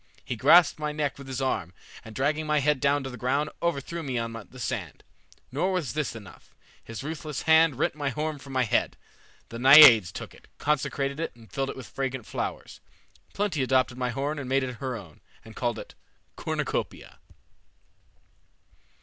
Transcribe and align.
He 0.25 0.35
grasped 0.35 0.79
my 0.79 0.91
neck 0.91 1.19
with 1.19 1.27
his 1.27 1.43
arm, 1.43 1.73
and 2.03 2.15
dragging 2.15 2.47
my 2.47 2.57
head 2.59 2.79
down 2.79 3.03
to 3.03 3.11
the 3.11 3.17
ground, 3.21 3.51
overthrew 3.61 4.01
me 4.01 4.17
on 4.17 4.31
the 4.33 4.57
sand. 4.59 5.03
Nor 5.51 5.71
was 5.73 5.93
this 5.93 6.15
enough. 6.15 6.55
His 6.83 7.03
ruthless 7.03 7.43
hand 7.43 7.75
rent 7.75 7.93
my 7.93 8.09
horn 8.09 8.39
from 8.39 8.53
my 8.53 8.63
head. 8.63 8.97
The 9.49 9.59
Naiades 9.59 10.11
took 10.11 10.33
it, 10.33 10.47
consecrated 10.57 11.19
it, 11.19 11.35
and 11.35 11.51
filled 11.51 11.69
it 11.69 11.77
with 11.77 11.85
fragrant 11.87 12.25
flowers. 12.25 12.79
Plenty 13.35 13.61
adopted 13.61 13.95
my 13.99 14.09
horn 14.09 14.39
and 14.39 14.49
made 14.49 14.63
it 14.63 14.73
her 14.77 14.95
own, 14.95 15.21
and 15.45 15.55
called 15.55 15.77
it 15.77 15.93
'Cornucopia.'" 16.35 17.19